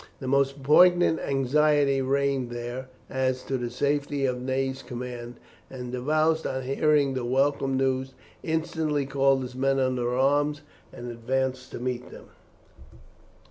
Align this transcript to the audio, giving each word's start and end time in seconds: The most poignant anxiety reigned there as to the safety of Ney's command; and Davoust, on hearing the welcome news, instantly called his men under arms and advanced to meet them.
The 0.19 0.27
most 0.27 0.63
poignant 0.63 1.19
anxiety 1.19 2.01
reigned 2.01 2.49
there 2.49 2.87
as 3.07 3.43
to 3.43 3.55
the 3.59 3.69
safety 3.69 4.25
of 4.25 4.41
Ney's 4.41 4.81
command; 4.81 5.35
and 5.69 5.93
Davoust, 5.93 6.47
on 6.47 6.63
hearing 6.63 7.13
the 7.13 7.23
welcome 7.23 7.77
news, 7.77 8.15
instantly 8.41 9.05
called 9.05 9.43
his 9.43 9.53
men 9.53 9.77
under 9.79 10.17
arms 10.17 10.61
and 10.91 11.11
advanced 11.11 11.69
to 11.73 11.79
meet 11.79 12.09
them. 12.09 12.29